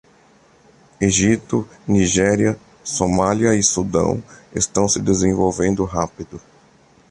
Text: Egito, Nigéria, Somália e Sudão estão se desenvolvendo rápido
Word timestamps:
Egito, 0.99 1.69
Nigéria, 1.87 2.59
Somália 2.83 3.53
e 3.53 3.61
Sudão 3.61 4.19
estão 4.51 4.87
se 4.89 4.99
desenvolvendo 4.99 5.85
rápido 5.85 6.41